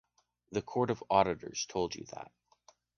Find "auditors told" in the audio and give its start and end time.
1.11-1.93